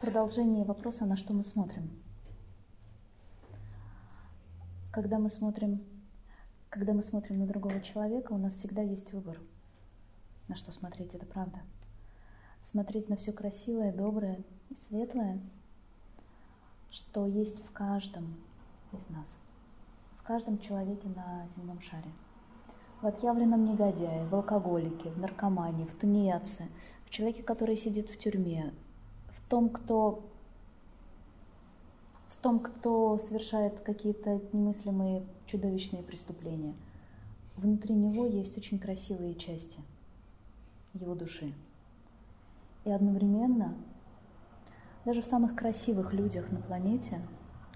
[0.00, 1.90] Продолжение вопроса, на что мы смотрим.
[4.90, 5.84] Когда мы смотрим,
[6.70, 9.38] когда мы смотрим на другого человека, у нас всегда есть выбор,
[10.48, 11.58] на что смотреть, это правда.
[12.64, 15.38] Смотреть на все красивое, доброе и светлое,
[16.90, 18.36] что есть в каждом
[18.92, 19.28] из нас,
[20.16, 22.10] в каждом человеке на земном шаре.
[23.02, 26.68] В отъявленном негодяе, в алкоголике, в наркомане, в тунеядце,
[27.04, 28.72] в человеке, который сидит в тюрьме,
[29.30, 30.26] в том, кто
[32.28, 36.74] в том, кто совершает какие-то немыслимые чудовищные преступления.
[37.56, 39.80] Внутри него есть очень красивые части
[40.94, 41.52] его души.
[42.84, 43.76] И одновременно,
[45.04, 47.20] даже в самых красивых людях на планете,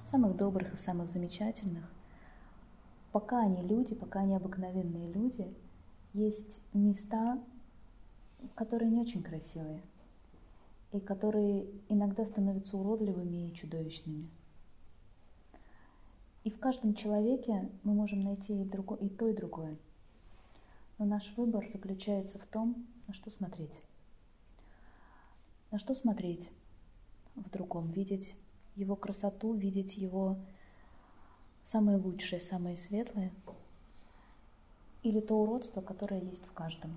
[0.02, 1.84] в самых добрых и в самых замечательных,
[3.12, 5.54] пока они люди, пока они обыкновенные люди,
[6.14, 7.38] есть места,
[8.54, 9.82] которые не очень красивые–
[10.94, 14.28] и которые иногда становятся уродливыми и чудовищными.
[16.44, 19.76] И в каждом человеке мы можем найти и, друго, и то, и другое.
[20.98, 23.72] Но наш выбор заключается в том, на что смотреть.
[25.72, 26.50] На что смотреть
[27.34, 28.36] в другом, видеть
[28.76, 30.36] его красоту, видеть его
[31.64, 33.32] самое лучшее, самое светлое,
[35.02, 36.96] или то уродство, которое есть в каждом.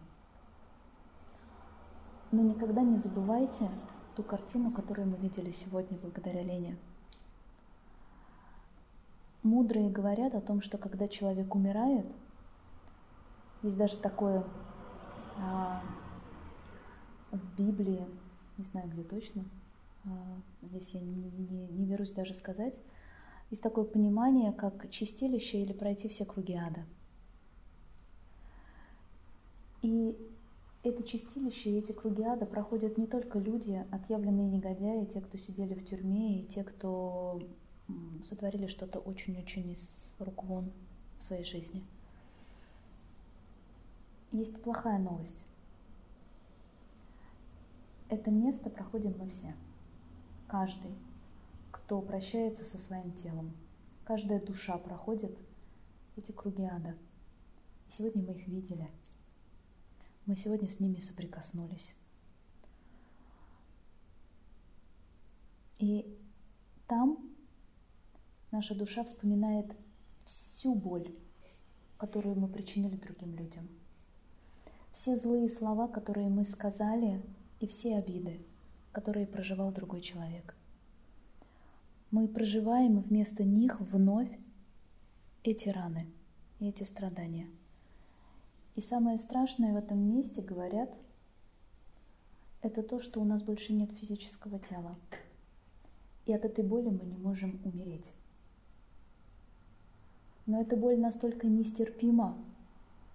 [2.31, 3.69] Но никогда не забывайте
[4.15, 6.77] ту картину, которую мы видели сегодня благодаря Лене.
[9.43, 12.05] Мудрые говорят о том, что когда человек умирает,
[13.63, 14.43] есть даже такое
[15.37, 15.81] а,
[17.31, 18.05] в Библии,
[18.57, 19.45] не знаю где точно,
[20.05, 20.09] а,
[20.63, 22.81] здесь я не, не, не берусь даже сказать,
[23.49, 26.83] есть такое понимание, как чистилище или пройти все круги ада.
[29.81, 30.17] И
[30.89, 35.73] это чистилище и эти круги ада проходят не только люди, отъявленные негодяи, те, кто сидели
[35.73, 37.41] в тюрьме, и те, кто
[38.23, 40.71] сотворили что-то очень-очень из рук вон
[41.17, 41.83] в своей жизни.
[44.31, 45.45] Есть плохая новость.
[48.09, 49.55] Это место проходим мы все.
[50.47, 50.91] Каждый,
[51.71, 53.51] кто прощается со своим телом.
[54.05, 55.37] Каждая душа проходит
[56.15, 56.95] эти круги ада.
[57.87, 58.89] И сегодня мы их видели–
[60.27, 61.95] мы сегодня с ними соприкоснулись.
[65.79, 66.05] И
[66.85, 67.17] там
[68.51, 69.73] наша душа вспоминает
[70.25, 71.15] всю боль,
[71.97, 73.69] которую мы причинили другим людям.
[74.91, 77.23] Все злые слова, которые мы сказали,
[77.59, 78.45] и все обиды,
[78.91, 80.55] которые проживал другой человек.
[82.11, 84.29] Мы проживаем вместо них вновь
[85.43, 86.11] эти раны
[86.59, 87.47] и эти страдания–
[88.77, 90.95] и самое страшное в этом месте, говорят,
[92.61, 94.95] это то, что у нас больше нет физического тела.
[96.27, 98.13] И от этой боли мы не можем умереть.
[100.45, 102.37] Но эта боль настолько нестерпима,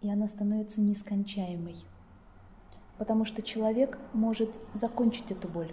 [0.00, 1.76] и она становится нескончаемой.
[2.98, 5.72] Потому что человек может закончить эту боль,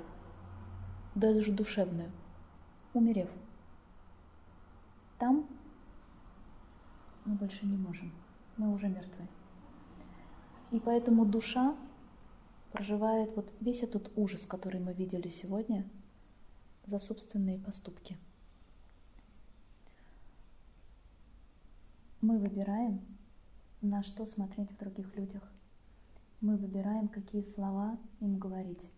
[1.16, 2.12] даже душевную,
[2.94, 3.30] умерев.
[5.18, 5.48] Там
[7.26, 8.12] мы больше не можем,
[8.56, 9.28] мы уже мертвы.
[10.72, 11.76] И поэтому душа
[12.72, 15.90] проживает вот весь этот ужас, который мы видели сегодня,
[16.86, 18.18] за собственные поступки.
[22.22, 23.02] Мы выбираем,
[23.82, 25.44] на что смотреть в других людях.
[26.42, 28.90] Мы выбираем, какие слова им говорить.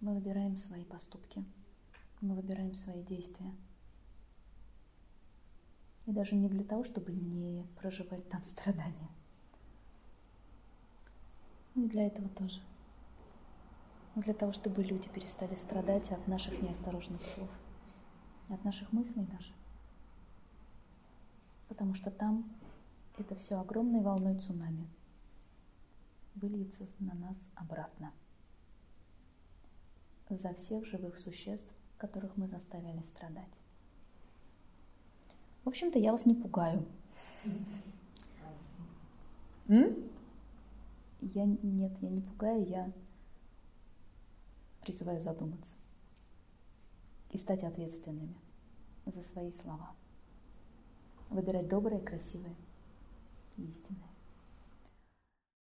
[0.00, 1.44] Мы выбираем свои поступки.
[2.20, 3.54] Мы выбираем свои действия.
[6.06, 9.10] И даже не для того, чтобы не проживать там страдания.
[11.74, 12.60] Ну и для этого тоже.
[14.14, 17.50] Но для того, чтобы люди перестали страдать от наших неосторожных слов,
[18.48, 19.52] от наших мыслей даже.
[21.68, 22.48] Потому что там
[23.18, 24.86] это все огромной волной цунами
[26.36, 28.12] выльется на нас обратно.
[30.30, 33.50] За всех живых существ, которых мы заставили страдать.
[35.64, 36.84] В общем-то, я вас не пугаю.
[39.68, 40.13] М?
[41.32, 42.92] Я нет, я не пугаю, я
[44.82, 45.74] призываю задуматься
[47.30, 48.36] и стать ответственными
[49.06, 49.94] за свои слова.
[51.30, 52.54] Выбирать доброе, красивое
[53.56, 54.13] и истинное.